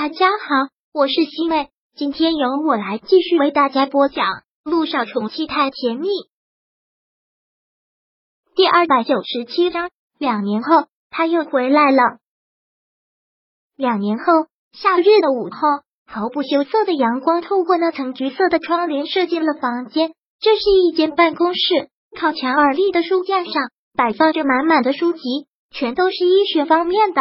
[0.00, 4.26] 大家好，我是西妹，今天由我来继续为大家播讲
[4.62, 6.06] 《路上宠妻太甜蜜》
[8.54, 9.90] 第二百九十七章。
[10.16, 12.18] 两年后，他又回来了。
[13.74, 14.24] 两年后，
[14.70, 20.12] 夏日的午后，毫不羞涩的阳光透过那层橘色的窗帘射进了房间。
[20.38, 23.52] 这是一间办公室，靠墙而立的书架上
[23.94, 27.20] 摆放着满满的书籍，全都是医学方面的。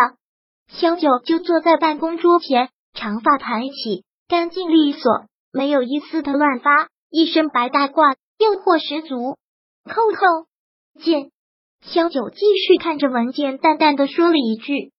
[0.72, 9.38] 萧九就坐在办公桌前，长发盘起，干净利索，没有一丝的乱发，一身白大褂，诱惑十足。
[9.86, 11.32] 扣扣，见
[11.82, 14.92] 萧九继续看着文件，淡淡的说了一句：“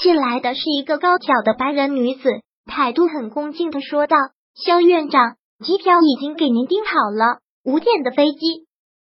[0.00, 4.16] 进来的是一个高挑的白人女子，态度很恭敬的说道
[4.56, 8.66] ：‘萧院长，机票已经给您订好了，五点的飞机。’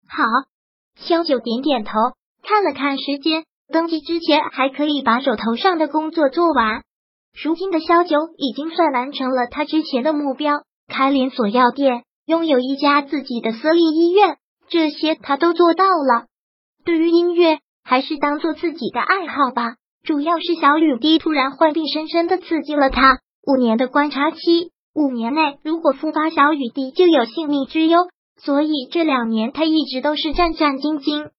[0.07, 0.23] 好。”
[0.95, 1.91] 萧九点点头，
[2.43, 3.45] 看了看时间。
[3.71, 6.81] 登记之前还可以把手头上的工作做完。
[7.43, 14.37] 如今的萧九已经算完成了他之前的目标：开连锁药店，拥有一家自己的私立医院，
[14.69, 16.25] 这些他都做到了。
[16.83, 19.75] 对于音乐，还是当做自己的爱好吧。
[20.03, 23.19] 主要是小雨滴突然患病，深深的刺激了他。
[23.45, 27.99] 五年的观察期，五年内如果复发，小雨滴就有性命之忧。
[28.41, 31.29] 所以这两年他一直都是战战兢兢。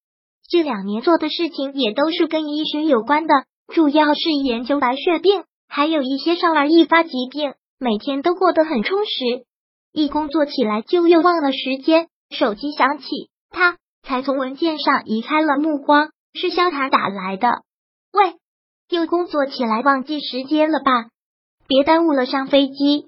[0.51, 3.33] 这两年做的事情也都是跟医学有关的，
[3.73, 9.47] 主要是研究白血病，还有一些少儿易发疾病，每天都过得很充实。
[9.93, 13.07] 一工作起来就又忘了时间，手机响起，
[13.49, 17.63] 他才从文件上移开了目光，是萧塔打来的。
[18.13, 18.35] 喂，
[18.89, 21.11] 又工作起来忘记时间了吧？
[21.69, 23.07] 别耽误了上飞机。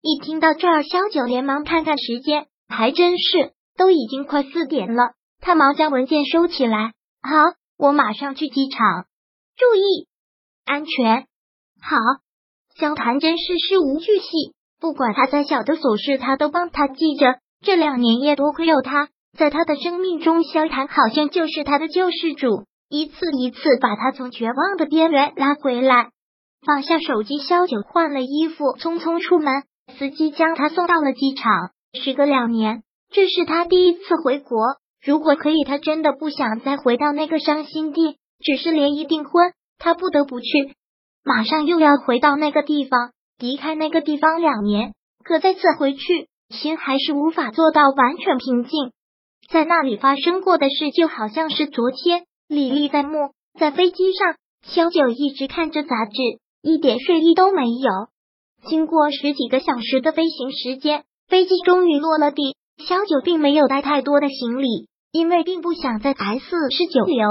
[0.00, 5.14] 一听到这儿，萧九连忙看看时间，还真是，都已经快四点了。
[5.44, 6.94] 他忙将文件收起来。
[7.22, 7.36] 好，
[7.76, 9.04] 我马上去机场，
[9.56, 10.08] 注意
[10.64, 11.26] 安全。
[11.82, 11.98] 好，
[12.76, 17.40] 萧谈真是事无巨细，不管他再小的琐事，他都帮他记着。
[17.60, 26.08] 这两年也多亏有他，在他的生命中，萧谈好像就是他的救世主，一次一次把他从绝望的边缘拉回来。
[26.64, 29.64] 放下手机，萧九换了衣服，匆匆出门。
[29.98, 31.70] 司机将他送到了机场。
[32.02, 34.58] 时隔两年，这是他第一次回国。
[35.04, 38.16] 如果可以，他真的不想再回到那个伤心地。
[38.40, 40.74] 只是连一订婚，他不得不去。
[41.22, 44.92] 马上又要回到那个地方，离开那个地方两年，
[45.24, 48.92] 可再次回去，心还是无法做到完全平静。
[49.48, 53.30] 在那里发生过的事，就好像是昨天，历历在目。
[53.58, 54.36] 在飞机上，
[54.66, 56.20] 萧九一直看着杂志，
[56.60, 57.90] 一点睡意都没有。
[58.68, 62.56] 经过十几个小时的飞行时间，飞机终于落了地。
[62.78, 64.88] 萧九并没有带太多的行李。
[65.14, 67.28] 因为并不想在 S 市久留，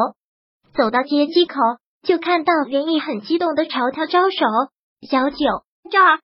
[0.73, 1.59] 走到街机口，
[2.01, 4.37] 就看到连毅很激动的朝他招手。
[5.01, 5.37] 小九
[5.91, 6.21] 这儿，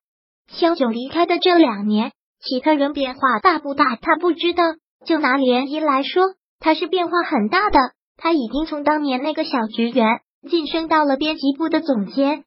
[0.47, 3.97] 小九离开的这两年，其他人变化大不大？
[3.97, 4.63] 他不知道。
[5.05, 7.77] 就拿连毅来说，他是变化很大的。
[8.15, 12.45] 他已经从当年那个小职员晋升到了编辑部的总监。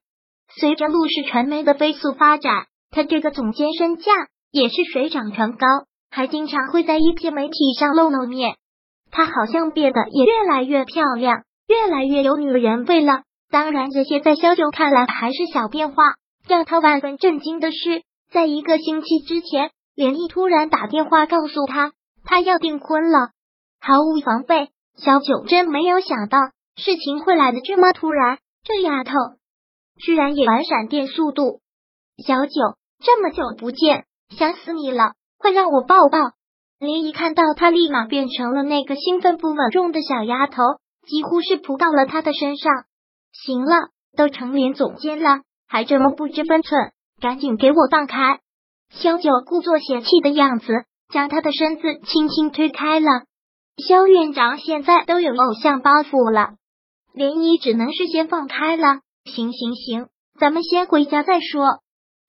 [0.58, 4.10] 随着陆氏传媒的飞速发展，他这个总监身价
[4.50, 5.66] 也是水涨船高，
[6.10, 8.56] 还经常会在一些媒体上露露面。
[9.12, 13.22] 她好像变得也越来越漂亮，越来越有女人味了。
[13.50, 16.02] 当然，这些在萧九看来还是小变化。
[16.48, 18.02] 让他万分震惊的是，
[18.32, 21.92] 在一个星期之前，连毅突然打电话告诉他，
[22.24, 23.28] 他要订婚了。
[23.80, 26.38] 毫无防备，萧九真没有想到
[26.76, 28.38] 事情会来的这么突然。
[28.64, 29.12] 这丫头
[29.98, 31.60] 居然也玩闪电速度。
[32.26, 32.52] 小九，
[33.04, 36.18] 这么久不见，想死你了，快让我抱抱。
[36.82, 40.62] 林一看到他，立马变成了那个兴奋不稳重的小丫头，
[41.06, 42.72] 几乎是扑到了他的身上。
[43.30, 48.40] 行了，都成连总监了，还这么不知分寸，赶紧给我放开！
[48.90, 50.66] 萧九故作嫌弃的样子，
[51.08, 53.06] 将他的身子轻轻推开了。
[53.76, 56.54] 萧院长现在都有偶像包袱了，
[57.14, 59.02] 连依只能是先放开了。
[59.24, 61.78] 行行行，咱们先回家再说。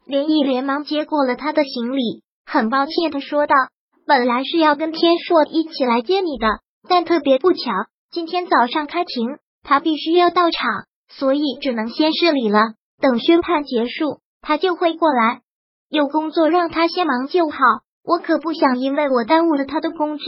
[0.05, 3.55] 连依连忙接过了他的行李，很抱歉的说道。
[4.05, 6.47] 本来是要跟天硕一起来接你的，
[6.89, 7.71] 但特别不巧，
[8.11, 12.59] 今天早上开庭，他必须要到场，所以只能先施礼了。
[13.01, 15.41] 等宣判结束，他就会过来。
[15.89, 17.57] 有工作让他先忙就好，
[18.03, 20.25] 我可不想因为我耽误了他的工作。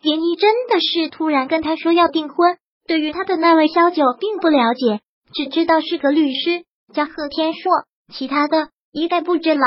[0.00, 2.56] 连依真的是突然跟他说要订婚，
[2.86, 5.00] 对于他的那位萧九并不了解，
[5.32, 7.70] 只知道是个律师，叫贺天硕，
[8.12, 9.60] 其他的一概不知了。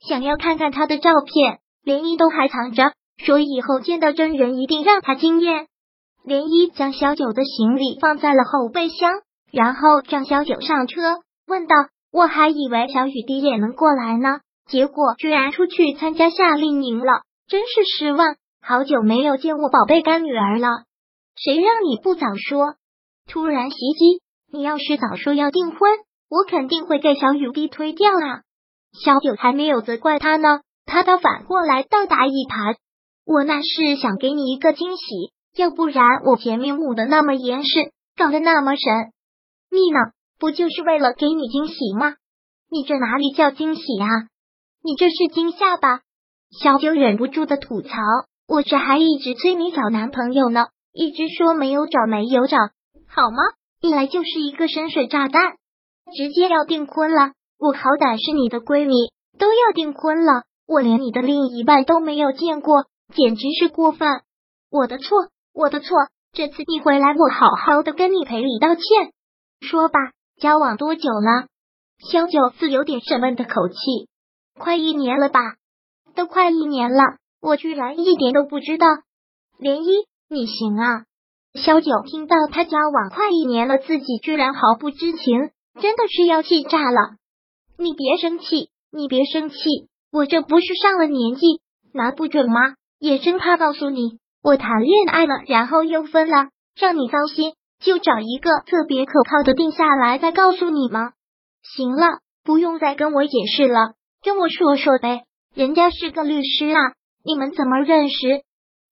[0.00, 1.60] 想要看看他的照片。
[1.82, 5.66] 连依都还藏着，说以后见到真人一定让他惊艳。
[6.24, 9.12] 连依将小九的行李放在了后备箱，
[9.50, 11.00] 然后让小九上车，
[11.46, 11.74] 问道
[12.12, 18.36] ：“我还以为小雨滴也能过来呢，结果居然出去参加夏令营了，真是失望。
[18.60, 20.68] 好久没有见我宝贝干女儿了，
[21.36, 22.74] 谁让你不早说？
[23.26, 24.20] 突然袭击，
[24.52, 25.78] 你要是早说要订婚，
[26.28, 28.42] 我肯定会给小雨滴推掉啊！
[28.92, 32.76] 小九还没有责怪他呢，他倒反过来倒打一耙。
[33.26, 35.04] 我那是想给你一个惊喜，
[35.54, 39.12] 要不然我前面捂的那么严实，搞得那么神
[39.70, 39.98] 秘呢，
[40.38, 42.14] 不就是为了给你惊喜吗？
[42.70, 44.08] 你这哪里叫惊喜啊？
[44.82, 46.00] 你这是惊吓吧？
[46.58, 47.90] 小九忍不住的吐槽。
[48.48, 52.56] 我这还一直催你找男朋友呢，一直说没有找没有找，
[53.06, 53.42] 好吗？
[53.82, 55.52] 一来就是一个深水炸弹，
[56.16, 57.32] 直接要订婚了。
[57.58, 62.84] 我好歹是你的闺蜜，都要订婚了，我连你的另一半都没有见过，
[63.14, 64.06] 简直是过分。
[64.70, 65.96] 我的错，我的错。
[66.32, 68.84] 这次你回来，我好好的跟你赔礼道歉。
[69.62, 69.98] 说吧，
[70.38, 71.48] 交往多久了？
[72.12, 73.76] 萧九似有点审问的口气，
[74.58, 75.40] 快一年了吧？
[76.14, 77.02] 都快一年了。
[77.40, 78.86] 我居然一点都不知道，
[79.58, 81.04] 涟漪，你行啊！
[81.54, 85.50] 萧九听到他交往快一年了，自己居然毫不知情，
[85.80, 87.16] 真的是要气炸了。
[87.78, 89.56] 你别生气，你别生气，
[90.10, 91.60] 我这不是上了年纪，
[91.92, 92.74] 拿不准吗？
[92.98, 101.12] 也生怕告诉你我谈恋爱了，然后又分了，让你糟心，就找一个特别可靠的定下来再告诉你吗？
[101.62, 105.24] 行了，不用再跟我解释了，跟我说说呗。
[105.54, 106.92] 人家是个律师啊。
[107.24, 108.42] 你们怎么认识？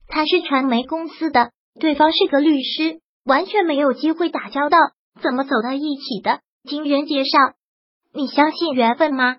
[0.09, 4.77] 他是传媒公司的，对方是个律师，完全没有机会打交道，
[5.23, 6.41] 怎么走到一起的？
[6.69, 7.39] 经人介绍，
[8.13, 9.37] 你相信缘分吗？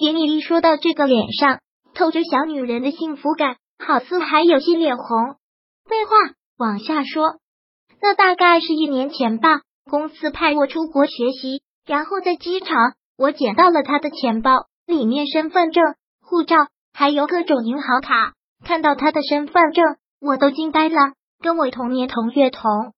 [0.00, 1.60] 严丽丽说到这个，脸上
[1.94, 5.34] 透着小女人的幸福感，好似还有些脸红。
[5.84, 7.34] 废话，往下说。
[8.00, 14.52] 那大概是一年前吧，公司派我出国学习，然后在机场，我捡到了他的钱包，
[14.86, 15.84] 里面身份证、
[16.22, 16.56] 护照。
[16.94, 18.32] 还有各种银行卡，
[18.64, 19.84] 看到他的身份证，
[20.20, 20.96] 我都惊呆了，
[21.40, 22.94] 跟我同年同月同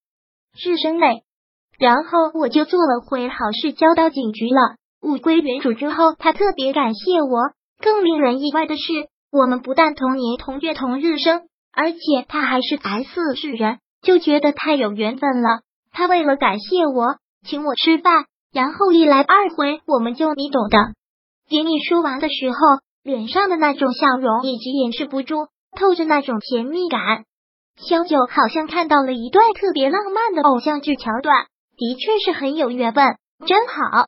[0.53, 1.23] 日生嘞。
[1.77, 4.77] 然后我就做了回好事，交到警局了。
[5.03, 7.51] 物归原主之后，他特别感谢我。
[7.81, 8.83] 更令人意外的是，
[9.31, 11.41] 我们不但同年同月同日生，
[11.71, 15.61] 而且他还是 S 市人，就觉得太有缘分了。
[15.91, 20.77] 他为了感谢我，请我吃饭，然后一来二回，我们就你懂的。
[21.49, 22.57] 给你说完的时候。
[23.05, 25.47] 脸上的那种笑容一直掩饰不住，
[25.77, 27.25] 透着那种甜蜜感。
[27.75, 34.07] 萧九好像看到了一段特别浪漫的偶像剧桥段，的确是很有缘分，真好。